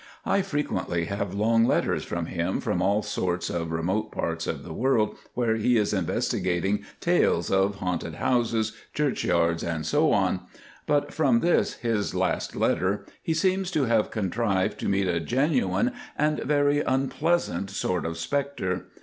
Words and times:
I 0.25 0.41
frequently 0.41 1.05
have 1.05 1.35
long 1.35 1.63
letters 1.67 2.03
from 2.03 2.25
him 2.25 2.59
from 2.59 2.81
all 2.81 3.03
sorts 3.03 3.51
of 3.51 3.71
remote 3.71 4.11
parts 4.11 4.47
of 4.47 4.63
the 4.63 4.73
world 4.73 5.15
where 5.35 5.55
he 5.57 5.77
is 5.77 5.93
investigating 5.93 6.83
tales 6.99 7.51
of 7.51 7.75
haunted 7.75 8.15
houses, 8.15 8.73
churchyards, 8.95 9.61
and 9.63 9.85
so 9.85 10.11
on; 10.11 10.39
but 10.87 11.13
from 11.13 11.41
this, 11.41 11.73
his 11.75 12.15
last 12.15 12.55
letter, 12.55 13.05
he 13.21 13.35
seems 13.35 13.69
to 13.69 13.83
have 13.85 14.09
contrived 14.09 14.79
to 14.79 14.89
meet 14.89 15.07
a 15.07 15.19
genuine 15.19 15.91
and 16.17 16.39
very 16.45 16.79
unpleasant 16.81 17.69
sort 17.69 18.03
of 18.03 18.17
spectre. 18.17 18.87